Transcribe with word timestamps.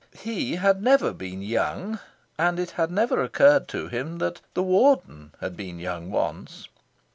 He 0.19 0.55
had 0.55 0.81
never 0.81 1.13
been 1.13 1.43
young, 1.43 1.99
and 2.35 2.57
it 2.59 2.73
never 2.89 3.17
had 3.17 3.25
occurred 3.25 3.67
to 3.67 3.87
him 3.87 4.17
that 4.17 4.41
the 4.55 4.63
Warden 4.63 5.31
had 5.39 5.55
been 5.55 5.77
young 5.77 6.09
once. 6.09 6.67